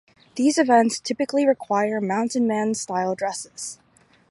[0.33, 3.77] These events typically require mountain man style dress.